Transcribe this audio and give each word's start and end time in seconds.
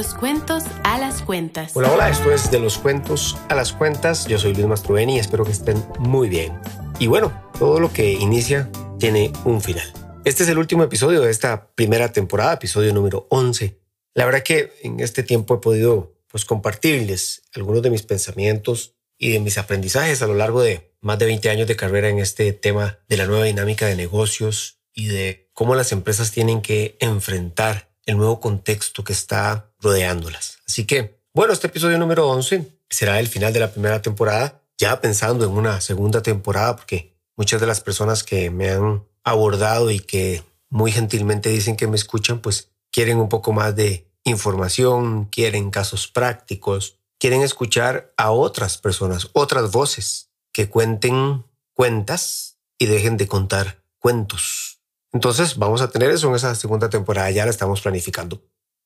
los 0.00 0.14
cuentos 0.14 0.64
a 0.82 0.98
las 0.98 1.20
cuentas. 1.20 1.72
Hola, 1.74 1.92
hola, 1.92 2.08
esto 2.08 2.32
es 2.32 2.50
De 2.50 2.58
los 2.58 2.78
cuentos 2.78 3.36
a 3.50 3.54
las 3.54 3.74
cuentas. 3.74 4.26
Yo 4.26 4.38
soy 4.38 4.54
Luis 4.54 4.66
Mastroeni 4.66 5.16
y 5.16 5.18
espero 5.18 5.44
que 5.44 5.52
estén 5.52 5.84
muy 5.98 6.30
bien. 6.30 6.58
Y 6.98 7.06
bueno, 7.06 7.30
todo 7.58 7.80
lo 7.80 7.92
que 7.92 8.12
inicia 8.12 8.70
tiene 8.98 9.30
un 9.44 9.60
final. 9.60 9.86
Este 10.24 10.44
es 10.44 10.48
el 10.48 10.56
último 10.56 10.84
episodio 10.84 11.20
de 11.20 11.30
esta 11.30 11.68
primera 11.74 12.10
temporada, 12.14 12.54
episodio 12.54 12.94
número 12.94 13.26
11. 13.28 13.78
La 14.14 14.24
verdad 14.24 14.42
que 14.42 14.72
en 14.82 15.00
este 15.00 15.22
tiempo 15.22 15.56
he 15.56 15.58
podido 15.58 16.14
pues 16.28 16.46
compartirles 16.46 17.42
algunos 17.54 17.82
de 17.82 17.90
mis 17.90 18.02
pensamientos 18.02 18.94
y 19.18 19.32
de 19.32 19.40
mis 19.40 19.58
aprendizajes 19.58 20.22
a 20.22 20.26
lo 20.26 20.34
largo 20.34 20.62
de 20.62 20.94
más 21.02 21.18
de 21.18 21.26
20 21.26 21.50
años 21.50 21.68
de 21.68 21.76
carrera 21.76 22.08
en 22.08 22.20
este 22.20 22.54
tema 22.54 23.00
de 23.06 23.18
la 23.18 23.26
nueva 23.26 23.44
dinámica 23.44 23.84
de 23.84 23.96
negocios 23.96 24.80
y 24.94 25.08
de 25.08 25.50
cómo 25.52 25.74
las 25.74 25.92
empresas 25.92 26.32
tienen 26.32 26.62
que 26.62 26.96
enfrentar 27.00 27.90
el 28.06 28.16
nuevo 28.16 28.40
contexto 28.40 29.04
que 29.04 29.12
está 29.12 29.69
rodeándolas. 29.80 30.58
Así 30.66 30.86
que, 30.86 31.20
bueno, 31.32 31.52
este 31.52 31.68
episodio 31.68 31.98
número 31.98 32.28
11 32.28 32.66
será 32.88 33.20
el 33.20 33.28
final 33.28 33.52
de 33.52 33.60
la 33.60 33.72
primera 33.72 34.02
temporada, 34.02 34.62
ya 34.78 35.00
pensando 35.00 35.44
en 35.44 35.52
una 35.52 35.80
segunda 35.80 36.22
temporada, 36.22 36.76
porque 36.76 37.14
muchas 37.36 37.60
de 37.60 37.66
las 37.66 37.80
personas 37.80 38.24
que 38.24 38.50
me 38.50 38.70
han 38.70 39.04
abordado 39.24 39.90
y 39.90 40.00
que 40.00 40.42
muy 40.68 40.92
gentilmente 40.92 41.50
dicen 41.50 41.76
que 41.76 41.86
me 41.86 41.96
escuchan, 41.96 42.40
pues 42.40 42.70
quieren 42.90 43.18
un 43.18 43.28
poco 43.28 43.52
más 43.52 43.74
de 43.76 44.06
información, 44.24 45.26
quieren 45.26 45.70
casos 45.70 46.08
prácticos, 46.08 46.98
quieren 47.18 47.42
escuchar 47.42 48.12
a 48.16 48.30
otras 48.30 48.78
personas, 48.78 49.28
otras 49.32 49.70
voces 49.70 50.30
que 50.52 50.68
cuenten 50.68 51.44
cuentas 51.74 52.58
y 52.78 52.86
dejen 52.86 53.16
de 53.16 53.26
contar 53.26 53.82
cuentos. 53.98 54.80
Entonces 55.12 55.56
vamos 55.56 55.82
a 55.82 55.90
tener 55.90 56.10
eso 56.10 56.28
en 56.28 56.34
esa 56.34 56.54
segunda 56.54 56.88
temporada, 56.88 57.30
ya 57.30 57.44
la 57.44 57.50
estamos 57.50 57.80
planificando. 57.80 58.42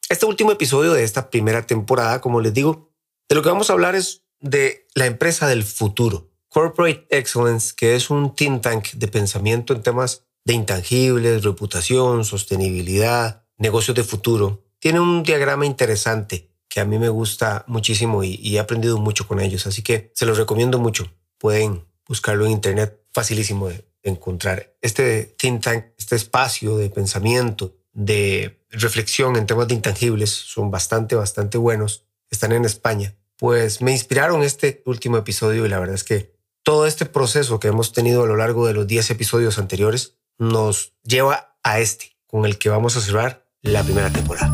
Este 0.08 0.27
último 0.27 0.52
episodio 0.52 0.92
de 0.92 1.05
esta 1.05 1.30
primera 1.30 1.66
temporada, 1.66 2.20
como 2.20 2.41
les 2.41 2.52
digo, 2.52 2.92
de 3.28 3.34
lo 3.34 3.42
que 3.42 3.48
vamos 3.48 3.70
a 3.70 3.72
hablar 3.72 3.94
es 3.94 4.24
de 4.41 4.86
la 4.94 5.06
empresa 5.06 5.47
del 5.47 5.64
futuro, 5.64 6.30
Corporate 6.48 7.06
Excellence, 7.10 7.74
que 7.74 7.97
es 7.97 8.10
un 8.10 8.34
think 8.34 8.62
tank 8.62 8.92
de 8.92 9.08
pensamiento 9.08 9.72
en 9.72 9.82
temas 9.82 10.25
de 10.44 10.55
intangibles, 10.55 11.42
reputación, 11.42 12.25
sostenibilidad, 12.25 13.44
negocios 13.56 13.97
de 13.97 14.05
futuro 14.05 14.64
tiene 14.84 15.00
un 15.00 15.22
diagrama 15.22 15.64
interesante 15.64 16.50
que 16.69 16.78
a 16.78 16.84
mí 16.84 16.98
me 16.98 17.08
gusta 17.08 17.64
muchísimo 17.69 18.22
y, 18.22 18.55
he 18.55 18.60
aprendido 18.60 18.98
mucho 18.98 19.27
con 19.27 19.41
ellos. 19.41 19.66
Así 19.66 19.80
que 19.80 20.10
se 20.14 20.27
los 20.27 20.36
recomiendo 20.36 20.78
mucho. 20.78 21.10
Pueden 21.38 21.86
buscarlo 22.06 22.44
en 22.44 22.52
internet, 22.52 23.00
facilísimo 23.10 23.69
de 23.69 23.82
encontrar. 24.02 24.77
Este 24.82 25.34
think 25.38 25.62
tank, 25.62 25.86
este 25.97 26.16
espacio 26.16 26.77
de 26.77 26.91
pensamiento, 26.91 27.78
de 27.94 28.60
reflexión 28.78 29.36
en 29.36 29.47
temas 29.47 29.69
de 29.69 29.75
intangibles 29.75 30.30
son 30.30 30.70
bastante, 30.70 31.14
bastante 31.14 31.58
buenos. 31.58 32.05
Están 32.30 32.53
en 32.53 32.64
España. 32.64 33.14
Pues 33.36 33.81
me 33.83 33.92
inspiraron 33.92 34.42
este 34.42 34.83
último 34.86 35.16
episodio 35.16 35.66
y 35.66 35.69
la 35.69 35.78
verdad 35.78 35.94
es 35.94 36.05
que 36.05 36.34
todo 36.62 36.86
este 36.86 37.06
proceso 37.06 37.61
que 37.61 37.69
hemos 37.69 37.92
tenido 37.92 38.25
a 38.25 38.27
lo 38.27 38.36
largo 38.36 38.66
de 38.66 38.72
los 38.72 38.86
10 38.86 39.11
episodios 39.11 39.58
anteriores 39.58 40.16
nos 40.39 40.94
lleva 41.03 41.56
a 41.62 41.81
este, 41.81 42.16
con 42.27 42.47
el 42.47 42.58
que 42.58 42.70
vamos 42.70 42.97
a 42.97 43.00
cerrar 43.00 43.47
la 43.62 43.83
primera 43.83 44.11
temporada. 44.11 44.53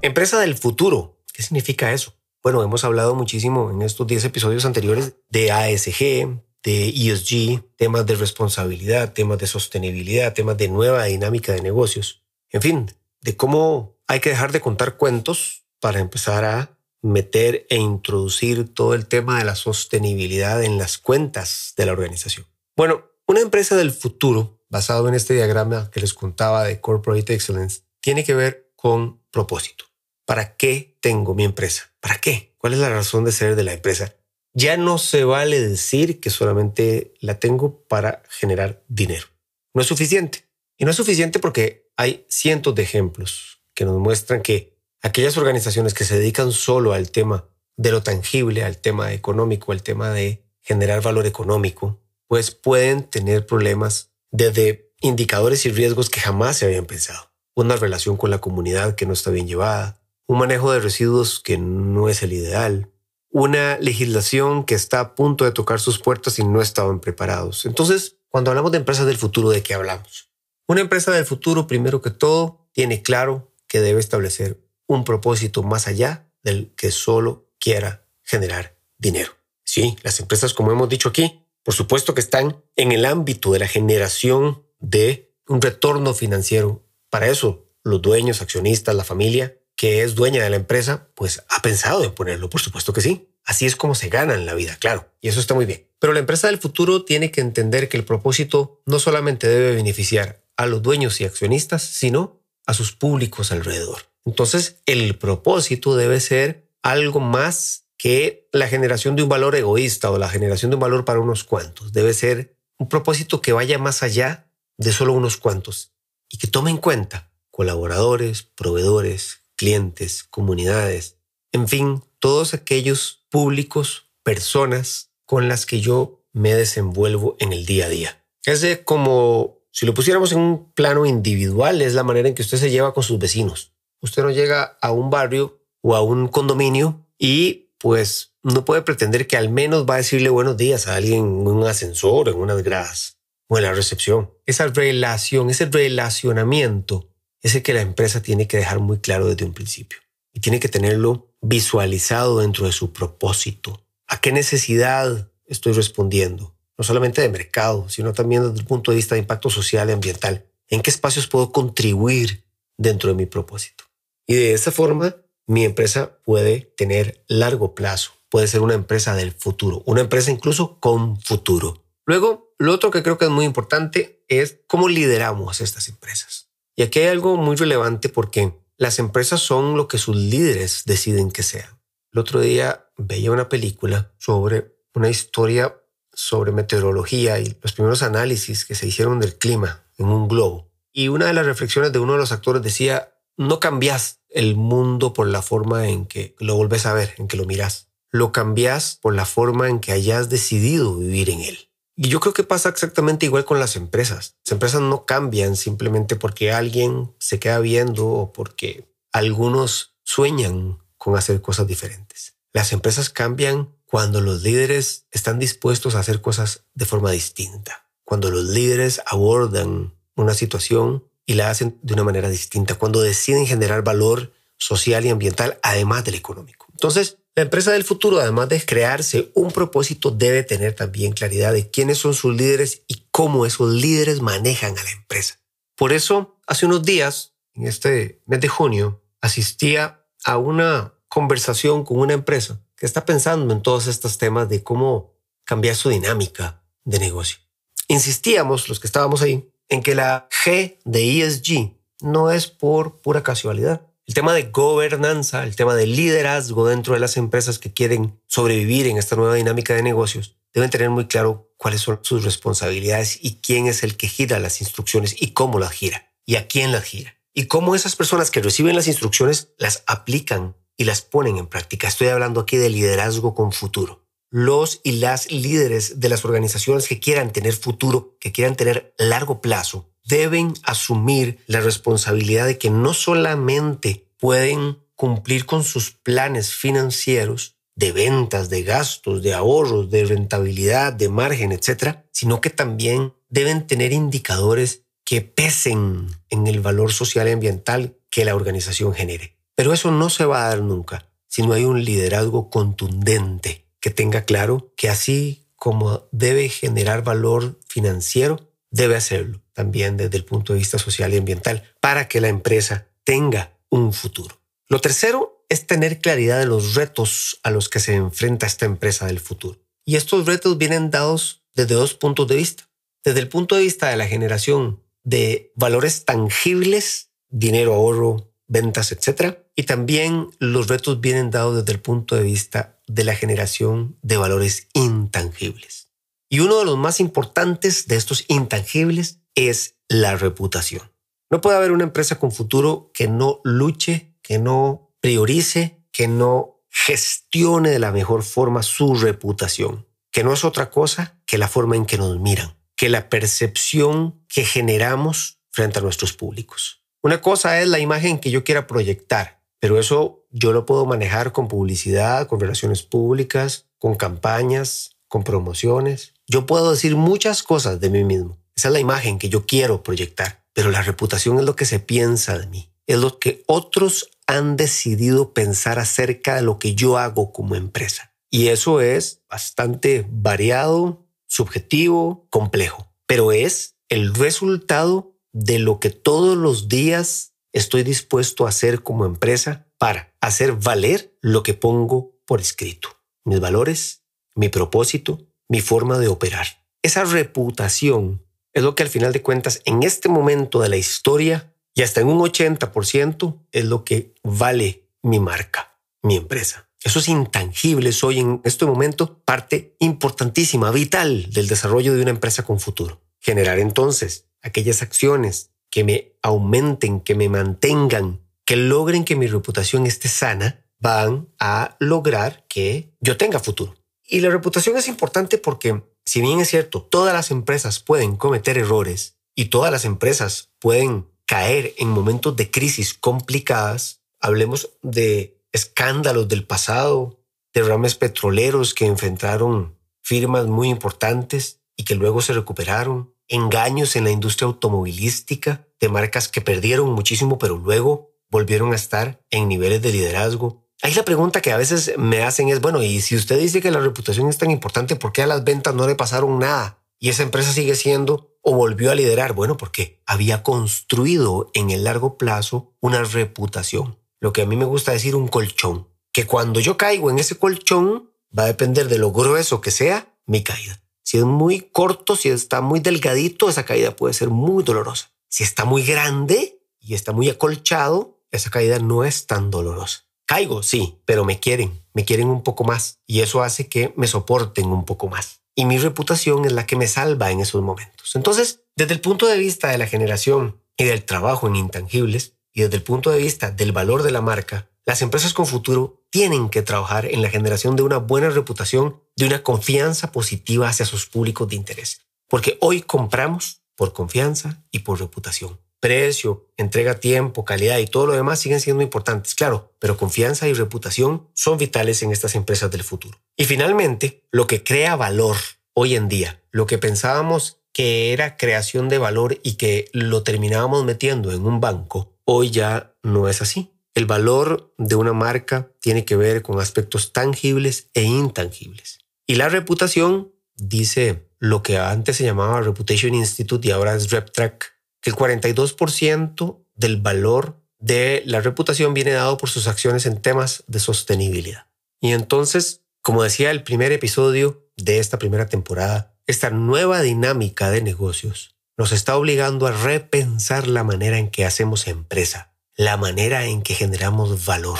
Empresa 0.00 0.40
del 0.40 0.56
futuro. 0.56 1.20
¿Qué 1.32 1.42
significa 1.42 1.92
eso? 1.92 2.17
Bueno, 2.42 2.62
hemos 2.62 2.84
hablado 2.84 3.14
muchísimo 3.14 3.70
en 3.70 3.82
estos 3.82 4.06
10 4.06 4.26
episodios 4.26 4.64
anteriores 4.64 5.14
de 5.28 5.50
ASG, 5.50 6.40
de 6.62 6.88
ESG, 6.88 7.64
temas 7.76 8.06
de 8.06 8.14
responsabilidad, 8.14 9.12
temas 9.12 9.38
de 9.38 9.46
sostenibilidad, 9.46 10.34
temas 10.34 10.56
de 10.56 10.68
nueva 10.68 11.04
dinámica 11.04 11.52
de 11.52 11.62
negocios. 11.62 12.22
En 12.50 12.62
fin, 12.62 12.90
de 13.20 13.36
cómo 13.36 13.98
hay 14.06 14.20
que 14.20 14.30
dejar 14.30 14.52
de 14.52 14.60
contar 14.60 14.96
cuentos 14.96 15.64
para 15.80 15.98
empezar 15.98 16.44
a 16.44 16.78
meter 17.02 17.66
e 17.70 17.76
introducir 17.76 18.72
todo 18.72 18.94
el 18.94 19.06
tema 19.06 19.38
de 19.38 19.44
la 19.44 19.54
sostenibilidad 19.54 20.62
en 20.62 20.78
las 20.78 20.98
cuentas 20.98 21.74
de 21.76 21.86
la 21.86 21.92
organización. 21.92 22.46
Bueno, 22.76 23.04
una 23.26 23.40
empresa 23.40 23.76
del 23.76 23.92
futuro, 23.92 24.60
basado 24.68 25.08
en 25.08 25.14
este 25.14 25.34
diagrama 25.34 25.90
que 25.90 26.00
les 26.00 26.14
contaba 26.14 26.64
de 26.64 26.80
Corporate 26.80 27.34
Excellence, 27.34 27.82
tiene 28.00 28.24
que 28.24 28.34
ver 28.34 28.72
con 28.76 29.22
propósito. 29.30 29.84
¿Para 30.24 30.56
qué 30.56 30.97
tengo 31.00 31.34
mi 31.34 31.44
empresa? 31.44 31.92
¿Para 32.00 32.18
qué? 32.18 32.54
¿Cuál 32.58 32.74
es 32.74 32.78
la 32.78 32.88
razón 32.88 33.24
de 33.24 33.32
ser 33.32 33.56
de 33.56 33.64
la 33.64 33.72
empresa? 33.72 34.14
Ya 34.54 34.76
no 34.76 34.98
se 34.98 35.24
vale 35.24 35.60
decir 35.60 36.20
que 36.20 36.30
solamente 36.30 37.14
la 37.20 37.38
tengo 37.38 37.86
para 37.86 38.22
generar 38.28 38.82
dinero. 38.88 39.26
No 39.74 39.82
es 39.82 39.88
suficiente. 39.88 40.44
Y 40.76 40.84
no 40.84 40.90
es 40.90 40.96
suficiente 40.96 41.38
porque 41.38 41.90
hay 41.96 42.24
cientos 42.28 42.74
de 42.74 42.82
ejemplos 42.82 43.60
que 43.74 43.84
nos 43.84 43.98
muestran 43.98 44.42
que 44.42 44.76
aquellas 45.02 45.36
organizaciones 45.36 45.94
que 45.94 46.04
se 46.04 46.18
dedican 46.18 46.52
solo 46.52 46.92
al 46.92 47.10
tema 47.10 47.48
de 47.76 47.92
lo 47.92 48.02
tangible, 48.02 48.64
al 48.64 48.78
tema 48.78 49.12
económico, 49.12 49.72
al 49.72 49.82
tema 49.82 50.10
de 50.10 50.44
generar 50.62 51.02
valor 51.02 51.26
económico, 51.26 52.00
pues 52.26 52.50
pueden 52.50 53.04
tener 53.04 53.46
problemas 53.46 54.10
desde 54.30 54.92
indicadores 55.00 55.64
y 55.66 55.70
riesgos 55.70 56.10
que 56.10 56.20
jamás 56.20 56.56
se 56.56 56.66
habían 56.66 56.86
pensado. 56.86 57.32
Una 57.54 57.76
relación 57.76 58.16
con 58.16 58.30
la 58.30 58.38
comunidad 58.38 58.94
que 58.94 59.06
no 59.06 59.12
está 59.12 59.30
bien 59.30 59.46
llevada, 59.46 59.97
un 60.28 60.38
manejo 60.38 60.70
de 60.70 60.78
residuos 60.78 61.40
que 61.40 61.56
no 61.56 62.08
es 62.08 62.22
el 62.22 62.34
ideal, 62.34 62.92
una 63.30 63.78
legislación 63.78 64.64
que 64.64 64.74
está 64.74 65.00
a 65.00 65.14
punto 65.14 65.44
de 65.44 65.52
tocar 65.52 65.80
sus 65.80 65.98
puertas 65.98 66.38
y 66.38 66.44
no 66.44 66.60
estaban 66.60 67.00
preparados. 67.00 67.64
Entonces, 67.64 68.18
cuando 68.28 68.50
hablamos 68.50 68.70
de 68.70 68.78
empresas 68.78 69.06
del 69.06 69.16
futuro, 69.16 69.48
¿de 69.48 69.62
qué 69.62 69.72
hablamos? 69.72 70.30
Una 70.66 70.82
empresa 70.82 71.12
del 71.12 71.24
futuro, 71.24 71.66
primero 71.66 72.02
que 72.02 72.10
todo, 72.10 72.68
tiene 72.72 73.02
claro 73.02 73.54
que 73.66 73.80
debe 73.80 74.00
establecer 74.00 74.60
un 74.86 75.02
propósito 75.04 75.62
más 75.62 75.88
allá 75.88 76.30
del 76.42 76.74
que 76.76 76.90
solo 76.90 77.50
quiera 77.58 78.06
generar 78.22 78.78
dinero. 78.98 79.32
Sí, 79.64 79.96
las 80.02 80.20
empresas, 80.20 80.52
como 80.52 80.72
hemos 80.72 80.90
dicho 80.90 81.08
aquí, 81.08 81.42
por 81.62 81.72
supuesto 81.72 82.14
que 82.14 82.20
están 82.20 82.62
en 82.76 82.92
el 82.92 83.06
ámbito 83.06 83.50
de 83.52 83.60
la 83.60 83.68
generación 83.68 84.62
de 84.78 85.34
un 85.46 85.62
retorno 85.62 86.12
financiero. 86.12 86.86
Para 87.08 87.28
eso, 87.28 87.66
los 87.82 88.02
dueños, 88.02 88.42
accionistas, 88.42 88.94
la 88.94 89.04
familia 89.04 89.57
que 89.78 90.02
es 90.02 90.16
dueña 90.16 90.42
de 90.42 90.50
la 90.50 90.56
empresa, 90.56 91.06
pues 91.14 91.44
ha 91.48 91.62
pensado 91.62 92.02
en 92.02 92.12
ponerlo, 92.12 92.50
por 92.50 92.60
supuesto 92.60 92.92
que 92.92 93.00
sí. 93.00 93.30
Así 93.44 93.64
es 93.64 93.76
como 93.76 93.94
se 93.94 94.08
gana 94.08 94.34
en 94.34 94.44
la 94.44 94.54
vida, 94.54 94.76
claro, 94.76 95.08
y 95.20 95.28
eso 95.28 95.38
está 95.38 95.54
muy 95.54 95.66
bien. 95.66 95.86
Pero 96.00 96.12
la 96.12 96.18
empresa 96.18 96.48
del 96.48 96.58
futuro 96.58 97.04
tiene 97.04 97.30
que 97.30 97.40
entender 97.40 97.88
que 97.88 97.96
el 97.96 98.04
propósito 98.04 98.82
no 98.86 98.98
solamente 98.98 99.46
debe 99.46 99.76
beneficiar 99.76 100.42
a 100.56 100.66
los 100.66 100.82
dueños 100.82 101.20
y 101.20 101.24
accionistas, 101.24 101.82
sino 101.84 102.42
a 102.66 102.74
sus 102.74 102.90
públicos 102.92 103.52
alrededor. 103.52 104.10
Entonces, 104.26 104.82
el 104.84 105.16
propósito 105.16 105.94
debe 105.96 106.18
ser 106.18 106.68
algo 106.82 107.20
más 107.20 107.84
que 107.96 108.48
la 108.52 108.66
generación 108.66 109.14
de 109.14 109.22
un 109.22 109.28
valor 109.28 109.54
egoísta 109.54 110.10
o 110.10 110.18
la 110.18 110.28
generación 110.28 110.72
de 110.72 110.74
un 110.74 110.80
valor 110.80 111.04
para 111.04 111.20
unos 111.20 111.44
cuantos. 111.44 111.92
Debe 111.92 112.14
ser 112.14 112.56
un 112.78 112.88
propósito 112.88 113.40
que 113.40 113.52
vaya 113.52 113.78
más 113.78 114.02
allá 114.02 114.50
de 114.76 114.92
solo 114.92 115.12
unos 115.12 115.36
cuantos 115.36 115.92
y 116.28 116.38
que 116.38 116.48
tome 116.48 116.72
en 116.72 116.78
cuenta 116.78 117.30
colaboradores, 117.52 118.42
proveedores, 118.42 119.38
clientes, 119.58 120.24
comunidades, 120.24 121.18
en 121.52 121.68
fin, 121.68 122.02
todos 122.18 122.54
aquellos 122.54 123.26
públicos, 123.28 124.10
personas 124.22 125.10
con 125.26 125.48
las 125.48 125.66
que 125.66 125.80
yo 125.80 126.24
me 126.32 126.54
desenvuelvo 126.54 127.36
en 127.40 127.52
el 127.52 127.66
día 127.66 127.84
a 127.84 127.90
día. 127.90 128.24
Es 128.46 128.80
como 128.84 129.58
si 129.70 129.84
lo 129.84 129.92
pusiéramos 129.92 130.32
en 130.32 130.38
un 130.38 130.72
plano 130.72 131.04
individual, 131.04 131.82
es 131.82 131.92
la 131.92 132.04
manera 132.04 132.28
en 132.28 132.34
que 132.34 132.42
usted 132.42 132.56
se 132.56 132.70
lleva 132.70 132.94
con 132.94 133.02
sus 133.02 133.18
vecinos 133.18 133.74
usted 134.00 134.22
no 134.22 134.30
llega 134.30 134.78
a 134.80 134.92
un 134.92 135.10
barrio 135.10 135.60
o 135.82 135.94
a 135.94 136.02
un 136.02 136.28
condominio 136.28 137.06
y 137.18 137.70
pues 137.78 138.34
no 138.42 138.64
puede 138.64 138.82
pretender 138.82 139.26
que 139.26 139.36
al 139.36 139.50
menos 139.50 139.86
va 139.88 139.94
a 139.94 139.98
decirle 139.98 140.30
buenos 140.30 140.56
días 140.56 140.88
a 140.88 140.96
alguien 140.96 141.18
en 141.18 141.46
un 141.46 141.66
ascensor, 141.66 142.28
en 142.28 142.36
unas 142.36 142.62
gradas 142.62 143.18
o 143.48 143.58
en 143.58 143.64
la 143.64 143.72
recepción. 143.72 144.30
Esa 144.46 144.66
relación, 144.66 145.50
ese 145.50 145.66
relacionamiento 145.66 147.07
es 147.42 147.54
el 147.54 147.62
que 147.62 147.74
la 147.74 147.80
empresa 147.80 148.22
tiene 148.22 148.46
que 148.46 148.56
dejar 148.56 148.80
muy 148.80 148.98
claro 148.98 149.26
desde 149.26 149.44
un 149.44 149.54
principio 149.54 149.98
y 150.32 150.40
tiene 150.40 150.60
que 150.60 150.68
tenerlo 150.68 151.34
visualizado 151.40 152.38
dentro 152.40 152.66
de 152.66 152.72
su 152.72 152.92
propósito. 152.92 153.84
¿A 154.06 154.20
qué 154.20 154.32
necesidad 154.32 155.30
estoy 155.46 155.72
respondiendo? 155.72 156.54
No 156.76 156.84
solamente 156.84 157.20
de 157.20 157.28
mercado, 157.28 157.88
sino 157.88 158.12
también 158.12 158.42
desde 158.42 158.60
el 158.60 158.66
punto 158.66 158.90
de 158.90 158.96
vista 158.96 159.14
de 159.14 159.20
impacto 159.20 159.50
social 159.50 159.88
y 159.88 159.92
ambiental. 159.92 160.46
¿En 160.68 160.80
qué 160.80 160.90
espacios 160.90 161.26
puedo 161.26 161.50
contribuir 161.52 162.44
dentro 162.76 163.08
de 163.08 163.16
mi 163.16 163.26
propósito? 163.26 163.84
Y 164.26 164.34
de 164.34 164.52
esa 164.52 164.70
forma, 164.70 165.16
mi 165.46 165.64
empresa 165.64 166.18
puede 166.24 166.72
tener 166.76 167.24
largo 167.26 167.74
plazo, 167.74 168.12
puede 168.28 168.46
ser 168.46 168.60
una 168.60 168.74
empresa 168.74 169.14
del 169.14 169.32
futuro, 169.32 169.82
una 169.86 170.02
empresa 170.02 170.30
incluso 170.30 170.78
con 170.78 171.20
futuro. 171.20 171.84
Luego, 172.04 172.54
lo 172.58 172.72
otro 172.72 172.90
que 172.90 173.02
creo 173.02 173.18
que 173.18 173.24
es 173.24 173.30
muy 173.30 173.44
importante 173.44 174.24
es 174.28 174.60
cómo 174.66 174.88
lideramos 174.88 175.60
estas 175.60 175.88
empresas. 175.88 176.47
Y 176.78 176.82
aquí 176.84 177.00
hay 177.00 177.08
algo 177.08 177.36
muy 177.36 177.56
relevante 177.56 178.08
porque 178.08 178.56
las 178.76 179.00
empresas 179.00 179.40
son 179.40 179.76
lo 179.76 179.88
que 179.88 179.98
sus 179.98 180.14
líderes 180.14 180.84
deciden 180.86 181.32
que 181.32 181.42
sean. 181.42 181.80
El 182.12 182.20
otro 182.20 182.38
día 182.38 182.86
veía 182.96 183.32
una 183.32 183.48
película 183.48 184.12
sobre 184.16 184.76
una 184.94 185.08
historia 185.10 185.76
sobre 186.12 186.52
meteorología 186.52 187.40
y 187.40 187.58
los 187.60 187.72
primeros 187.72 188.04
análisis 188.04 188.64
que 188.64 188.76
se 188.76 188.86
hicieron 188.86 189.18
del 189.18 189.38
clima 189.38 189.88
en 189.96 190.06
un 190.06 190.28
globo. 190.28 190.70
Y 190.92 191.08
una 191.08 191.26
de 191.26 191.32
las 191.32 191.46
reflexiones 191.46 191.92
de 191.92 191.98
uno 191.98 192.12
de 192.12 192.20
los 192.20 192.30
actores 192.30 192.62
decía, 192.62 193.12
no 193.36 193.58
cambias 193.58 194.20
el 194.28 194.54
mundo 194.54 195.12
por 195.12 195.26
la 195.26 195.42
forma 195.42 195.88
en 195.88 196.06
que 196.06 196.36
lo 196.38 196.54
volves 196.54 196.86
a 196.86 196.94
ver, 196.94 197.12
en 197.18 197.26
que 197.26 197.36
lo 197.36 197.44
miras. 197.44 197.88
Lo 198.08 198.30
cambias 198.30 199.00
por 199.02 199.16
la 199.16 199.24
forma 199.24 199.68
en 199.68 199.80
que 199.80 199.90
hayas 199.90 200.28
decidido 200.28 200.96
vivir 200.96 201.28
en 201.30 201.40
él. 201.40 201.67
Y 202.00 202.10
yo 202.10 202.20
creo 202.20 202.32
que 202.32 202.44
pasa 202.44 202.68
exactamente 202.68 203.26
igual 203.26 203.44
con 203.44 203.58
las 203.58 203.74
empresas. 203.74 204.36
Las 204.44 204.52
empresas 204.52 204.80
no 204.80 205.04
cambian 205.04 205.56
simplemente 205.56 206.14
porque 206.14 206.52
alguien 206.52 207.12
se 207.18 207.40
queda 207.40 207.58
viendo 207.58 208.06
o 208.06 208.32
porque 208.32 208.88
algunos 209.10 209.96
sueñan 210.04 210.78
con 210.96 211.16
hacer 211.16 211.42
cosas 211.42 211.66
diferentes. 211.66 212.34
Las 212.52 212.72
empresas 212.72 213.10
cambian 213.10 213.74
cuando 213.84 214.20
los 214.20 214.42
líderes 214.42 215.06
están 215.10 215.40
dispuestos 215.40 215.96
a 215.96 215.98
hacer 215.98 216.20
cosas 216.20 216.62
de 216.72 216.84
forma 216.84 217.10
distinta, 217.10 217.88
cuando 218.04 218.30
los 218.30 218.44
líderes 218.44 219.02
abordan 219.04 219.92
una 220.14 220.34
situación 220.34 221.02
y 221.26 221.34
la 221.34 221.50
hacen 221.50 221.80
de 221.82 221.94
una 221.94 222.04
manera 222.04 222.28
distinta, 222.28 222.76
cuando 222.76 223.00
deciden 223.00 223.44
generar 223.44 223.82
valor 223.82 224.32
social 224.56 225.04
y 225.04 225.08
ambiental 225.08 225.58
además 225.64 226.04
del 226.04 226.14
económico. 226.14 226.66
Entonces, 226.70 227.18
la 227.38 227.42
empresa 227.42 227.70
del 227.70 227.84
futuro, 227.84 228.18
además 228.18 228.48
de 228.48 228.60
crearse 228.60 229.30
un 229.32 229.52
propósito, 229.52 230.10
debe 230.10 230.42
tener 230.42 230.74
también 230.74 231.12
claridad 231.12 231.52
de 231.52 231.70
quiénes 231.70 231.98
son 231.98 232.12
sus 232.12 232.34
líderes 232.34 232.82
y 232.88 233.06
cómo 233.12 233.46
esos 233.46 233.72
líderes 233.72 234.20
manejan 234.20 234.76
a 234.76 234.82
la 234.82 234.90
empresa. 234.90 235.38
Por 235.76 235.92
eso, 235.92 236.40
hace 236.48 236.66
unos 236.66 236.82
días, 236.82 237.34
en 237.54 237.68
este 237.68 238.20
mes 238.26 238.40
de 238.40 238.48
junio, 238.48 239.04
asistía 239.20 240.04
a 240.24 240.36
una 240.36 240.94
conversación 241.06 241.84
con 241.84 242.00
una 242.00 242.14
empresa 242.14 242.60
que 242.74 242.86
está 242.86 243.04
pensando 243.04 243.54
en 243.54 243.62
todos 243.62 243.86
estos 243.86 244.18
temas 244.18 244.48
de 244.48 244.64
cómo 244.64 245.14
cambiar 245.44 245.76
su 245.76 245.90
dinámica 245.90 246.64
de 246.82 246.98
negocio. 246.98 247.38
Insistíamos, 247.86 248.68
los 248.68 248.80
que 248.80 248.88
estábamos 248.88 249.22
ahí, 249.22 249.48
en 249.68 249.84
que 249.84 249.94
la 249.94 250.28
G 250.44 250.78
de 250.84 251.22
ESG 251.22 251.72
no 252.00 252.32
es 252.32 252.48
por 252.48 253.00
pura 253.00 253.22
casualidad. 253.22 253.87
El 254.08 254.14
tema 254.14 254.32
de 254.32 254.44
gobernanza, 254.44 255.44
el 255.44 255.54
tema 255.54 255.74
de 255.74 255.86
liderazgo 255.86 256.66
dentro 256.66 256.94
de 256.94 257.00
las 257.00 257.18
empresas 257.18 257.58
que 257.58 257.74
quieren 257.74 258.18
sobrevivir 258.26 258.86
en 258.86 258.96
esta 258.96 259.16
nueva 259.16 259.34
dinámica 259.34 259.74
de 259.74 259.82
negocios, 259.82 260.38
deben 260.54 260.70
tener 260.70 260.88
muy 260.88 261.08
claro 261.08 261.52
cuáles 261.58 261.82
son 261.82 262.00
sus 262.00 262.24
responsabilidades 262.24 263.18
y 263.20 263.42
quién 263.42 263.66
es 263.66 263.82
el 263.82 263.98
que 263.98 264.08
gira 264.08 264.38
las 264.38 264.62
instrucciones 264.62 265.14
y 265.20 265.32
cómo 265.32 265.58
las 265.58 265.72
gira 265.72 266.10
y 266.24 266.36
a 266.36 266.48
quién 266.48 266.72
las 266.72 266.84
gira 266.84 267.16
y 267.34 267.48
cómo 267.48 267.74
esas 267.74 267.96
personas 267.96 268.30
que 268.30 268.40
reciben 268.40 268.76
las 268.76 268.88
instrucciones 268.88 269.50
las 269.58 269.82
aplican 269.86 270.56
y 270.78 270.84
las 270.84 271.02
ponen 271.02 271.36
en 271.36 271.46
práctica. 271.46 271.86
Estoy 271.86 272.08
hablando 272.08 272.40
aquí 272.40 272.56
de 272.56 272.70
liderazgo 272.70 273.34
con 273.34 273.52
futuro. 273.52 274.06
Los 274.30 274.80
y 274.84 274.92
las 274.92 275.30
líderes 275.30 276.00
de 276.00 276.08
las 276.08 276.24
organizaciones 276.24 276.88
que 276.88 276.98
quieran 276.98 277.30
tener 277.30 277.52
futuro, 277.52 278.16
que 278.20 278.32
quieran 278.32 278.56
tener 278.56 278.94
largo 278.96 279.42
plazo, 279.42 279.90
deben 280.08 280.54
asumir 280.64 281.38
la 281.46 281.60
responsabilidad 281.60 282.46
de 282.46 282.58
que 282.58 282.70
no 282.70 282.94
solamente 282.94 284.06
pueden 284.18 284.78
cumplir 284.96 285.44
con 285.44 285.62
sus 285.62 285.92
planes 285.92 286.54
financieros 286.54 287.56
de 287.76 287.92
ventas, 287.92 288.48
de 288.48 288.64
gastos, 288.64 289.22
de 289.22 289.34
ahorros, 289.34 289.90
de 289.90 290.04
rentabilidad, 290.04 290.92
de 290.92 291.08
margen, 291.08 291.52
etcétera, 291.52 292.06
sino 292.10 292.40
que 292.40 292.50
también 292.50 293.12
deben 293.28 293.66
tener 293.66 293.92
indicadores 293.92 294.82
que 295.04 295.20
pesen 295.20 296.08
en 296.30 296.46
el 296.46 296.60
valor 296.60 296.92
social 296.92 297.28
y 297.28 297.32
ambiental 297.32 297.96
que 298.10 298.24
la 298.24 298.34
organización 298.34 298.94
genere. 298.94 299.36
Pero 299.54 299.72
eso 299.72 299.90
no 299.92 300.10
se 300.10 300.24
va 300.24 300.46
a 300.46 300.48
dar 300.48 300.62
nunca 300.62 301.10
si 301.28 301.42
no 301.42 301.52
hay 301.52 301.64
un 301.64 301.84
liderazgo 301.84 302.48
contundente 302.48 303.66
que 303.80 303.90
tenga 303.90 304.24
claro 304.24 304.72
que 304.76 304.88
así 304.88 305.46
como 305.54 306.08
debe 306.10 306.48
generar 306.48 307.04
valor 307.04 307.60
financiero, 307.68 308.50
debe 308.70 308.96
hacerlo 308.96 309.42
también 309.58 309.96
desde 309.96 310.16
el 310.16 310.24
punto 310.24 310.52
de 310.52 310.60
vista 310.60 310.78
social 310.78 311.12
y 311.12 311.16
ambiental 311.16 311.64
para 311.80 312.06
que 312.06 312.20
la 312.20 312.28
empresa 312.28 312.86
tenga 313.02 313.58
un 313.70 313.92
futuro. 313.92 314.40
Lo 314.68 314.80
tercero 314.80 315.44
es 315.48 315.66
tener 315.66 315.98
claridad 315.98 316.38
de 316.38 316.46
los 316.46 316.76
retos 316.76 317.40
a 317.42 317.50
los 317.50 317.68
que 317.68 317.80
se 317.80 317.94
enfrenta 317.94 318.46
esta 318.46 318.66
empresa 318.66 319.06
del 319.06 319.18
futuro. 319.18 319.58
Y 319.84 319.96
estos 319.96 320.26
retos 320.26 320.58
vienen 320.58 320.92
dados 320.92 321.42
desde 321.56 321.74
dos 321.74 321.94
puntos 321.94 322.28
de 322.28 322.36
vista. 322.36 322.70
Desde 323.02 323.18
el 323.18 323.28
punto 323.28 323.56
de 323.56 323.62
vista 323.62 323.88
de 323.88 323.96
la 323.96 324.06
generación 324.06 324.80
de 325.02 325.50
valores 325.56 326.04
tangibles, 326.04 327.10
dinero, 327.28 327.74
ahorro, 327.74 328.30
ventas, 328.46 328.92
etcétera. 328.92 329.42
Y 329.56 329.64
también 329.64 330.28
los 330.38 330.68
retos 330.68 331.00
vienen 331.00 331.32
dados 331.32 331.56
desde 331.56 331.72
el 331.72 331.80
punto 331.80 332.14
de 332.14 332.22
vista 332.22 332.78
de 332.86 333.02
la 333.02 333.16
generación 333.16 333.98
de 334.02 334.18
valores 334.18 334.68
intangibles. 334.72 335.88
Y 336.30 336.40
uno 336.40 336.58
de 336.58 336.66
los 336.66 336.76
más 336.76 337.00
importantes 337.00 337.88
de 337.88 337.96
estos 337.96 338.24
intangibles 338.28 339.18
es 339.38 339.76
la 339.88 340.16
reputación. 340.16 340.90
No 341.30 341.40
puede 341.40 341.56
haber 341.56 341.72
una 341.72 341.84
empresa 341.84 342.18
con 342.18 342.32
futuro 342.32 342.90
que 342.92 343.06
no 343.06 343.40
luche, 343.44 344.14
que 344.22 344.38
no 344.38 344.92
priorice, 345.00 345.84
que 345.92 346.08
no 346.08 346.62
gestione 346.70 347.70
de 347.70 347.78
la 347.78 347.92
mejor 347.92 348.22
forma 348.22 348.62
su 348.62 348.94
reputación, 348.94 349.86
que 350.10 350.24
no 350.24 350.32
es 350.32 350.44
otra 350.44 350.70
cosa 350.70 351.20
que 351.24 351.38
la 351.38 351.48
forma 351.48 351.76
en 351.76 351.86
que 351.86 351.98
nos 351.98 352.18
miran, 352.18 352.56
que 352.76 352.88
la 352.88 353.08
percepción 353.08 354.24
que 354.28 354.44
generamos 354.44 355.38
frente 355.50 355.78
a 355.78 355.82
nuestros 355.82 356.12
públicos. 356.12 356.82
Una 357.02 357.20
cosa 357.20 357.60
es 357.60 357.68
la 357.68 357.78
imagen 357.78 358.18
que 358.18 358.30
yo 358.30 358.42
quiera 358.42 358.66
proyectar, 358.66 359.40
pero 359.60 359.78
eso 359.78 360.26
yo 360.30 360.52
lo 360.52 360.66
puedo 360.66 360.84
manejar 360.84 361.32
con 361.32 361.48
publicidad, 361.48 362.26
con 362.26 362.40
relaciones 362.40 362.82
públicas, 362.82 363.66
con 363.78 363.94
campañas, 363.94 364.96
con 365.06 365.24
promociones. 365.24 366.14
Yo 366.26 366.46
puedo 366.46 366.70
decir 366.70 366.96
muchas 366.96 367.42
cosas 367.42 367.80
de 367.80 367.90
mí 367.90 368.04
mismo. 368.04 368.38
Esa 368.58 368.70
es 368.70 368.72
la 368.72 368.80
imagen 368.80 369.20
que 369.20 369.28
yo 369.28 369.46
quiero 369.46 369.84
proyectar, 369.84 370.44
pero 370.52 370.72
la 370.72 370.82
reputación 370.82 371.38
es 371.38 371.44
lo 371.44 371.54
que 371.54 371.64
se 371.64 371.78
piensa 371.78 372.36
de 372.36 372.48
mí, 372.48 372.72
es 372.88 372.98
lo 372.98 373.20
que 373.20 373.44
otros 373.46 374.10
han 374.26 374.56
decidido 374.56 375.32
pensar 375.32 375.78
acerca 375.78 376.34
de 376.34 376.42
lo 376.42 376.58
que 376.58 376.74
yo 376.74 376.98
hago 376.98 377.32
como 377.32 377.54
empresa. 377.54 378.16
Y 378.32 378.48
eso 378.48 378.80
es 378.80 379.22
bastante 379.30 380.04
variado, 380.10 381.06
subjetivo, 381.28 382.26
complejo, 382.30 382.92
pero 383.06 383.30
es 383.30 383.76
el 383.88 384.12
resultado 384.12 385.14
de 385.32 385.60
lo 385.60 385.78
que 385.78 385.90
todos 385.90 386.36
los 386.36 386.66
días 386.66 387.34
estoy 387.52 387.84
dispuesto 387.84 388.44
a 388.44 388.48
hacer 388.48 388.82
como 388.82 389.06
empresa 389.06 389.68
para 389.78 390.16
hacer 390.20 390.54
valer 390.54 391.16
lo 391.20 391.44
que 391.44 391.54
pongo 391.54 392.18
por 392.26 392.40
escrito, 392.40 392.88
mis 393.24 393.38
valores, 393.38 394.02
mi 394.34 394.48
propósito, 394.48 395.28
mi 395.48 395.60
forma 395.60 396.00
de 396.00 396.08
operar. 396.08 396.48
Esa 396.82 397.04
reputación 397.04 398.26
es 398.52 398.62
lo 398.62 398.74
que 398.74 398.82
al 398.82 398.88
final 398.88 399.12
de 399.12 399.22
cuentas 399.22 399.62
en 399.64 399.82
este 399.82 400.08
momento 400.08 400.60
de 400.60 400.68
la 400.68 400.76
historia 400.76 401.52
y 401.74 401.82
hasta 401.82 402.00
en 402.00 402.08
un 402.08 402.18
80% 402.18 403.46
es 403.52 403.64
lo 403.64 403.84
que 403.84 404.14
vale 404.22 404.88
mi 405.02 405.20
marca, 405.20 405.78
mi 406.02 406.16
empresa. 406.16 406.68
Eso 406.82 407.00
es 407.00 407.08
intangible, 407.08 407.92
soy 407.92 408.20
en 408.20 408.40
este 408.44 408.64
momento 408.64 409.20
parte 409.24 409.76
importantísima, 409.80 410.70
vital 410.70 411.30
del 411.30 411.48
desarrollo 411.48 411.94
de 411.94 412.02
una 412.02 412.10
empresa 412.10 412.44
con 412.44 412.60
futuro. 412.60 413.00
Generar 413.20 413.58
entonces 413.58 414.26
aquellas 414.42 414.82
acciones 414.82 415.50
que 415.70 415.84
me 415.84 416.12
aumenten, 416.22 417.00
que 417.00 417.14
me 417.14 417.28
mantengan, 417.28 418.20
que 418.44 418.56
logren 418.56 419.04
que 419.04 419.16
mi 419.16 419.26
reputación 419.26 419.86
esté 419.86 420.08
sana, 420.08 420.64
van 420.78 421.28
a 421.38 421.76
lograr 421.80 422.46
que 422.48 422.94
yo 423.00 423.16
tenga 423.16 423.40
futuro. 423.40 423.74
Y 424.04 424.20
la 424.20 424.30
reputación 424.30 424.76
es 424.76 424.88
importante 424.88 425.36
porque, 425.36 425.82
si 426.08 426.22
bien 426.22 426.40
es 426.40 426.48
cierto, 426.48 426.80
todas 426.80 427.12
las 427.12 427.30
empresas 427.30 427.80
pueden 427.80 428.16
cometer 428.16 428.56
errores 428.56 429.18
y 429.34 429.50
todas 429.50 429.70
las 429.70 429.84
empresas 429.84 430.48
pueden 430.58 431.06
caer 431.26 431.74
en 431.76 431.88
momentos 431.88 432.34
de 432.34 432.50
crisis 432.50 432.94
complicadas, 432.94 434.00
hablemos 434.18 434.70
de 434.80 435.38
escándalos 435.52 436.26
del 436.26 436.46
pasado, 436.46 437.20
derrames 437.52 437.94
petroleros 437.94 438.72
que 438.72 438.86
enfrentaron 438.86 439.76
firmas 440.00 440.46
muy 440.46 440.70
importantes 440.70 441.60
y 441.76 441.84
que 441.84 441.94
luego 441.94 442.22
se 442.22 442.32
recuperaron, 442.32 443.12
engaños 443.28 443.94
en 443.94 444.04
la 444.04 444.10
industria 444.10 444.46
automovilística 444.46 445.66
de 445.78 445.90
marcas 445.90 446.28
que 446.28 446.40
perdieron 446.40 446.90
muchísimo, 446.94 447.36
pero 447.36 447.58
luego 447.58 448.12
volvieron 448.30 448.72
a 448.72 448.76
estar 448.76 449.22
en 449.28 449.46
niveles 449.46 449.82
de 449.82 449.92
liderazgo. 449.92 450.64
Ahí 450.82 450.94
la 450.94 451.04
pregunta 451.04 451.40
que 451.40 451.52
a 451.52 451.56
veces 451.56 451.94
me 451.96 452.22
hacen 452.22 452.48
es, 452.48 452.60
bueno, 452.60 452.82
y 452.82 453.00
si 453.00 453.16
usted 453.16 453.38
dice 453.38 453.60
que 453.60 453.70
la 453.70 453.80
reputación 453.80 454.28
es 454.28 454.38
tan 454.38 454.50
importante, 454.50 454.96
¿por 454.96 455.12
qué 455.12 455.22
a 455.22 455.26
las 455.26 455.42
ventas 455.42 455.74
no 455.74 455.86
le 455.86 455.96
pasaron 455.96 456.38
nada? 456.38 456.78
Y 457.00 457.08
esa 457.08 457.22
empresa 457.22 457.52
sigue 457.52 457.74
siendo 457.74 458.36
o 458.42 458.54
volvió 458.54 458.90
a 458.90 458.94
liderar. 458.94 459.32
Bueno, 459.32 459.56
porque 459.56 460.02
había 460.06 460.42
construido 460.42 461.50
en 461.54 461.70
el 461.70 461.84
largo 461.84 462.16
plazo 462.16 462.72
una 462.80 463.02
reputación. 463.02 463.98
Lo 464.20 464.32
que 464.32 464.42
a 464.42 464.46
mí 464.46 464.56
me 464.56 464.64
gusta 464.64 464.92
decir 464.92 465.14
un 465.14 465.28
colchón. 465.28 465.88
Que 466.12 466.26
cuando 466.26 466.60
yo 466.60 466.76
caigo 466.76 467.10
en 467.10 467.18
ese 467.18 467.36
colchón, 467.36 468.10
va 468.36 468.44
a 468.44 468.46
depender 468.46 468.88
de 468.88 468.98
lo 468.98 469.12
grueso 469.12 469.60
que 469.60 469.70
sea 469.70 470.14
mi 470.26 470.42
caída. 470.42 470.80
Si 471.02 471.18
es 471.18 471.24
muy 471.24 471.60
corto, 471.60 472.16
si 472.16 472.28
está 472.28 472.60
muy 472.60 472.80
delgadito, 472.80 473.48
esa 473.48 473.64
caída 473.64 473.96
puede 473.96 474.14
ser 474.14 474.28
muy 474.28 474.62
dolorosa. 474.62 475.10
Si 475.28 475.42
está 475.42 475.64
muy 475.64 475.82
grande 475.82 476.60
y 476.80 476.94
está 476.94 477.12
muy 477.12 477.28
acolchado, 477.28 478.20
esa 478.30 478.50
caída 478.50 478.78
no 478.78 479.04
es 479.04 479.26
tan 479.26 479.50
dolorosa. 479.50 480.07
Caigo, 480.28 480.62
sí, 480.62 481.00
pero 481.06 481.24
me 481.24 481.40
quieren, 481.40 481.82
me 481.94 482.04
quieren 482.04 482.28
un 482.28 482.42
poco 482.42 482.62
más 482.62 482.98
y 483.06 483.20
eso 483.20 483.42
hace 483.42 483.66
que 483.70 483.94
me 483.96 484.06
soporten 484.06 484.66
un 484.66 484.84
poco 484.84 485.08
más. 485.08 485.40
y 485.54 485.64
mi 485.64 485.76
reputación 485.78 486.44
es 486.44 486.52
la 486.52 486.66
que 486.66 486.76
me 486.76 486.86
salva 486.86 487.32
en 487.32 487.40
esos 487.40 487.62
momentos. 487.62 488.14
Entonces, 488.14 488.60
desde 488.76 488.94
el 488.94 489.00
punto 489.00 489.26
de 489.26 489.38
vista 489.38 489.68
de 489.68 489.78
la 489.78 489.88
generación 489.88 490.62
y 490.76 490.84
del 490.84 491.02
trabajo 491.04 491.48
en 491.48 491.56
intangibles 491.56 492.34
y 492.52 492.60
desde 492.60 492.76
el 492.76 492.84
punto 492.84 493.10
de 493.10 493.18
vista 493.18 493.50
del 493.50 493.72
valor 493.72 494.04
de 494.04 494.12
la 494.12 494.20
marca, 494.20 494.68
las 494.86 495.02
empresas 495.02 495.32
con 495.34 495.46
futuro 495.46 496.04
tienen 496.10 496.48
que 496.48 496.62
trabajar 496.62 497.06
en 497.06 497.22
la 497.22 497.30
generación 497.30 497.74
de 497.74 497.82
una 497.82 497.96
buena 497.96 498.30
reputación, 498.30 499.02
de 499.16 499.26
una 499.26 499.42
confianza 499.42 500.12
positiva 500.12 500.68
hacia 500.68 500.86
sus 500.86 501.06
públicos 501.06 501.48
de 501.48 501.56
interés. 501.56 502.02
Porque 502.28 502.56
hoy 502.60 502.82
compramos 502.82 503.62
por 503.74 503.92
confianza 503.92 504.62
y 504.70 504.80
por 504.80 505.00
reputación. 505.00 505.58
Precio, 505.80 506.48
entrega 506.56 506.98
tiempo, 506.98 507.44
calidad 507.44 507.78
y 507.78 507.86
todo 507.86 508.06
lo 508.06 508.12
demás 508.14 508.40
siguen 508.40 508.60
siendo 508.60 508.82
importantes, 508.82 509.34
claro, 509.34 509.72
pero 509.78 509.96
confianza 509.96 510.48
y 510.48 510.52
reputación 510.52 511.28
son 511.34 511.58
vitales 511.58 512.02
en 512.02 512.10
estas 512.10 512.34
empresas 512.34 512.70
del 512.70 512.82
futuro. 512.82 513.20
Y 513.36 513.44
finalmente, 513.44 514.24
lo 514.32 514.46
que 514.46 514.64
crea 514.64 514.96
valor 514.96 515.36
hoy 515.74 515.94
en 515.94 516.08
día, 516.08 516.42
lo 516.50 516.66
que 516.66 516.78
pensábamos 516.78 517.60
que 517.72 518.12
era 518.12 518.36
creación 518.36 518.88
de 518.88 518.98
valor 518.98 519.38
y 519.44 519.54
que 519.54 519.88
lo 519.92 520.24
terminábamos 520.24 520.84
metiendo 520.84 521.30
en 521.30 521.46
un 521.46 521.60
banco, 521.60 522.12
hoy 522.24 522.50
ya 522.50 522.92
no 523.04 523.28
es 523.28 523.40
así. 523.40 523.70
El 523.94 524.06
valor 524.06 524.74
de 524.78 524.96
una 524.96 525.12
marca 525.12 525.70
tiene 525.80 526.04
que 526.04 526.16
ver 526.16 526.42
con 526.42 526.58
aspectos 526.60 527.12
tangibles 527.12 527.90
e 527.94 528.02
intangibles. 528.02 528.98
Y 529.26 529.36
la 529.36 529.48
reputación, 529.48 530.32
dice 530.56 531.28
lo 531.38 531.62
que 531.62 531.78
antes 531.78 532.16
se 532.16 532.24
llamaba 532.24 532.60
Reputation 532.60 533.14
Institute 533.14 533.68
y 533.68 533.70
ahora 533.70 533.94
es 533.94 534.10
RepTrack, 534.10 534.77
el 535.08 535.16
42% 535.16 536.64
del 536.74 537.00
valor 537.00 537.60
de 537.78 538.22
la 538.26 538.40
reputación 538.40 538.94
viene 538.94 539.12
dado 539.12 539.36
por 539.36 539.48
sus 539.48 539.66
acciones 539.66 540.06
en 540.06 540.20
temas 540.20 540.64
de 540.66 540.80
sostenibilidad. 540.80 541.66
Y 542.00 542.12
entonces, 542.12 542.82
como 543.02 543.22
decía 543.22 543.50
el 543.50 543.62
primer 543.62 543.92
episodio 543.92 544.68
de 544.76 544.98
esta 544.98 545.18
primera 545.18 545.46
temporada, 545.46 546.14
esta 546.26 546.50
nueva 546.50 547.00
dinámica 547.00 547.70
de 547.70 547.82
negocios 547.82 548.56
nos 548.76 548.92
está 548.92 549.16
obligando 549.16 549.66
a 549.66 549.72
repensar 549.72 550.68
la 550.68 550.84
manera 550.84 551.18
en 551.18 551.30
que 551.30 551.44
hacemos 551.44 551.88
empresa, 551.88 552.54
la 552.76 552.96
manera 552.96 553.46
en 553.46 553.62
que 553.62 553.74
generamos 553.74 554.44
valor. 554.44 554.78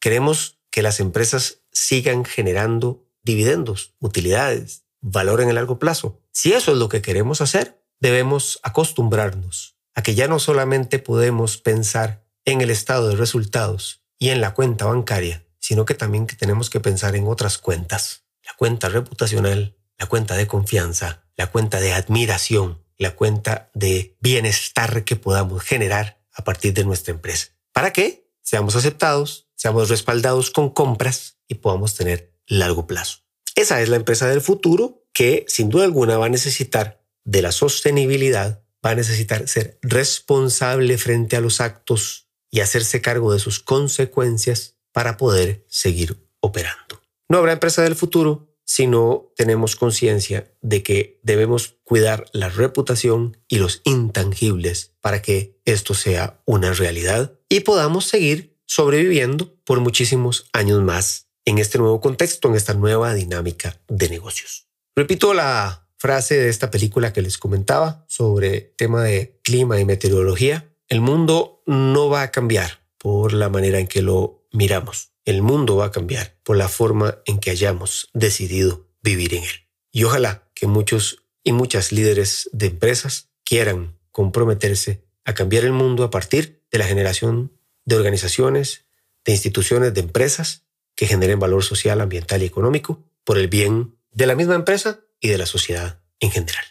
Queremos 0.00 0.58
que 0.70 0.82
las 0.82 1.00
empresas 1.00 1.58
sigan 1.70 2.24
generando 2.24 3.04
dividendos, 3.22 3.94
utilidades, 4.00 4.84
valor 5.00 5.40
en 5.40 5.48
el 5.48 5.54
largo 5.56 5.78
plazo. 5.78 6.20
Si 6.32 6.52
eso 6.54 6.72
es 6.72 6.78
lo 6.78 6.88
que 6.88 7.02
queremos 7.02 7.40
hacer, 7.40 7.78
debemos 8.00 8.60
acostumbrarnos 8.62 9.76
a 9.94 10.02
que 10.02 10.14
ya 10.14 10.28
no 10.28 10.38
solamente 10.38 10.98
podemos 10.98 11.56
pensar 11.56 12.26
en 12.44 12.60
el 12.60 12.70
estado 12.70 13.08
de 13.08 13.16
resultados 13.16 14.02
y 14.18 14.28
en 14.28 14.40
la 14.40 14.54
cuenta 14.54 14.84
bancaria, 14.86 15.44
sino 15.58 15.84
que 15.84 15.94
también 15.94 16.26
que 16.26 16.36
tenemos 16.36 16.70
que 16.70 16.80
pensar 16.80 17.16
en 17.16 17.26
otras 17.26 17.58
cuentas. 17.58 18.24
La 18.44 18.52
cuenta 18.56 18.88
reputacional, 18.88 19.76
la 19.98 20.06
cuenta 20.06 20.36
de 20.36 20.46
confianza, 20.46 21.24
la 21.36 21.48
cuenta 21.48 21.80
de 21.80 21.92
admiración, 21.92 22.82
la 22.98 23.14
cuenta 23.14 23.70
de 23.74 24.16
bienestar 24.20 25.04
que 25.04 25.16
podamos 25.16 25.62
generar 25.62 26.22
a 26.32 26.44
partir 26.44 26.72
de 26.74 26.84
nuestra 26.84 27.12
empresa. 27.12 27.48
¿Para 27.72 27.92
qué? 27.92 28.30
Seamos 28.42 28.76
aceptados, 28.76 29.48
seamos 29.56 29.88
respaldados 29.88 30.50
con 30.50 30.70
compras 30.70 31.38
y 31.48 31.56
podamos 31.56 31.94
tener 31.94 32.32
largo 32.46 32.86
plazo. 32.86 33.18
Esa 33.54 33.80
es 33.80 33.88
la 33.88 33.96
empresa 33.96 34.28
del 34.28 34.40
futuro 34.40 35.04
que 35.12 35.44
sin 35.48 35.70
duda 35.70 35.84
alguna 35.84 36.18
va 36.18 36.26
a 36.26 36.30
necesitar 36.30 37.02
de 37.26 37.42
la 37.42 37.52
sostenibilidad, 37.52 38.62
va 38.84 38.90
a 38.90 38.94
necesitar 38.94 39.46
ser 39.48 39.78
responsable 39.82 40.96
frente 40.96 41.36
a 41.36 41.40
los 41.40 41.60
actos 41.60 42.28
y 42.50 42.60
hacerse 42.60 43.02
cargo 43.02 43.32
de 43.32 43.40
sus 43.40 43.60
consecuencias 43.60 44.78
para 44.92 45.18
poder 45.18 45.66
seguir 45.68 46.26
operando. 46.40 47.02
No 47.28 47.38
habrá 47.38 47.52
empresa 47.52 47.82
del 47.82 47.96
futuro 47.96 48.56
si 48.64 48.86
no 48.86 49.32
tenemos 49.36 49.76
conciencia 49.76 50.52
de 50.62 50.82
que 50.82 51.20
debemos 51.22 51.76
cuidar 51.84 52.26
la 52.32 52.48
reputación 52.48 53.36
y 53.48 53.58
los 53.58 53.80
intangibles 53.84 54.94
para 55.00 55.22
que 55.22 55.60
esto 55.64 55.94
sea 55.94 56.40
una 56.46 56.72
realidad 56.72 57.38
y 57.48 57.60
podamos 57.60 58.06
seguir 58.06 58.56
sobreviviendo 58.66 59.54
por 59.64 59.80
muchísimos 59.80 60.48
años 60.52 60.82
más 60.82 61.28
en 61.44 61.58
este 61.58 61.78
nuevo 61.78 62.00
contexto, 62.00 62.48
en 62.48 62.56
esta 62.56 62.74
nueva 62.74 63.14
dinámica 63.14 63.80
de 63.88 64.08
negocios. 64.08 64.68
Repito 64.96 65.34
la 65.34 65.85
frase 66.06 66.36
de 66.36 66.48
esta 66.48 66.70
película 66.70 67.12
que 67.12 67.20
les 67.20 67.36
comentaba 67.36 68.04
sobre 68.06 68.60
tema 68.60 69.02
de 69.02 69.40
clima 69.42 69.80
y 69.80 69.84
meteorología. 69.84 70.72
El 70.86 71.00
mundo 71.00 71.64
no 71.66 72.08
va 72.08 72.22
a 72.22 72.30
cambiar 72.30 72.78
por 72.96 73.32
la 73.32 73.48
manera 73.48 73.80
en 73.80 73.88
que 73.88 74.02
lo 74.02 74.46
miramos. 74.52 75.10
El 75.24 75.42
mundo 75.42 75.74
va 75.74 75.86
a 75.86 75.90
cambiar 75.90 76.36
por 76.44 76.56
la 76.56 76.68
forma 76.68 77.18
en 77.24 77.40
que 77.40 77.50
hayamos 77.50 78.08
decidido 78.14 78.86
vivir 79.02 79.34
en 79.34 79.42
él. 79.42 79.66
Y 79.90 80.04
ojalá 80.04 80.48
que 80.54 80.68
muchos 80.68 81.24
y 81.42 81.50
muchas 81.50 81.90
líderes 81.90 82.50
de 82.52 82.66
empresas 82.66 83.30
quieran 83.42 83.98
comprometerse 84.12 85.02
a 85.24 85.34
cambiar 85.34 85.64
el 85.64 85.72
mundo 85.72 86.04
a 86.04 86.10
partir 86.10 86.62
de 86.70 86.78
la 86.78 86.86
generación 86.86 87.50
de 87.84 87.96
organizaciones, 87.96 88.84
de 89.24 89.32
instituciones, 89.32 89.92
de 89.92 90.02
empresas 90.02 90.62
que 90.94 91.08
generen 91.08 91.40
valor 91.40 91.64
social, 91.64 92.00
ambiental 92.00 92.44
y 92.44 92.46
económico 92.46 93.02
por 93.24 93.38
el 93.38 93.48
bien 93.48 93.96
de 94.12 94.26
la 94.26 94.36
misma 94.36 94.54
empresa 94.54 95.00
y 95.20 95.28
de 95.28 95.38
la 95.38 95.46
sociedad 95.46 96.00
en 96.20 96.30
general. 96.30 96.64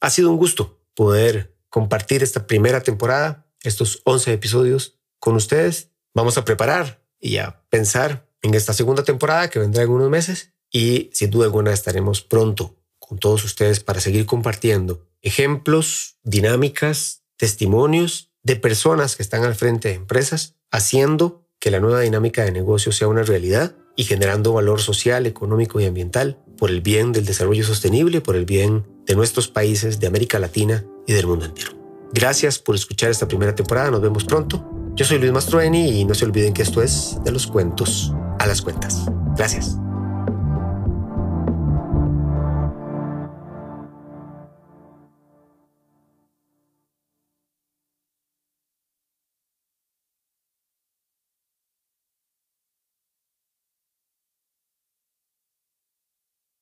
Ha 0.00 0.10
sido 0.10 0.30
un 0.30 0.36
gusto 0.36 0.82
poder 0.94 1.56
compartir 1.68 2.22
esta 2.22 2.46
primera 2.46 2.82
temporada, 2.82 3.46
estos 3.62 4.02
11 4.04 4.32
episodios 4.32 4.98
con 5.18 5.36
ustedes. 5.36 5.90
Vamos 6.14 6.36
a 6.36 6.44
preparar 6.44 7.02
y 7.18 7.38
a 7.38 7.62
pensar 7.70 8.28
en 8.42 8.54
esta 8.54 8.72
segunda 8.72 9.04
temporada 9.04 9.48
que 9.48 9.58
vendrá 9.58 9.82
en 9.82 9.90
unos 9.90 10.10
meses 10.10 10.52
y 10.70 11.10
sin 11.12 11.30
duda 11.30 11.46
alguna 11.46 11.72
estaremos 11.72 12.22
pronto 12.22 12.76
con 12.98 13.18
todos 13.18 13.44
ustedes 13.44 13.80
para 13.80 14.00
seguir 14.00 14.26
compartiendo 14.26 15.06
ejemplos, 15.20 16.18
dinámicas, 16.22 17.22
testimonios 17.36 18.32
de 18.42 18.56
personas 18.56 19.16
que 19.16 19.22
están 19.22 19.44
al 19.44 19.54
frente 19.54 19.88
de 19.88 19.94
empresas 19.94 20.56
haciendo 20.70 21.48
que 21.60 21.70
la 21.70 21.78
nueva 21.78 22.00
dinámica 22.00 22.44
de 22.44 22.50
negocio 22.50 22.90
sea 22.90 23.06
una 23.06 23.22
realidad 23.22 23.76
y 23.94 24.04
generando 24.04 24.52
valor 24.52 24.80
social, 24.80 25.26
económico 25.26 25.78
y 25.80 25.84
ambiental 25.84 26.41
por 26.62 26.70
el 26.70 26.80
bien 26.80 27.10
del 27.10 27.24
desarrollo 27.24 27.64
sostenible, 27.64 28.20
por 28.20 28.36
el 28.36 28.44
bien 28.44 28.86
de 29.04 29.16
nuestros 29.16 29.48
países, 29.48 29.98
de 29.98 30.06
América 30.06 30.38
Latina 30.38 30.84
y 31.08 31.12
del 31.12 31.26
mundo 31.26 31.46
entero. 31.46 31.72
Gracias 32.12 32.60
por 32.60 32.76
escuchar 32.76 33.10
esta 33.10 33.26
primera 33.26 33.52
temporada, 33.52 33.90
nos 33.90 34.00
vemos 34.00 34.22
pronto. 34.22 34.64
Yo 34.94 35.04
soy 35.04 35.18
Luis 35.18 35.32
Mastroeni 35.32 35.98
y 35.98 36.04
no 36.04 36.14
se 36.14 36.24
olviden 36.24 36.54
que 36.54 36.62
esto 36.62 36.80
es 36.80 37.18
de 37.24 37.32
los 37.32 37.48
cuentos 37.48 38.12
a 38.38 38.46
las 38.46 38.62
cuentas. 38.62 39.06
Gracias. 39.36 39.76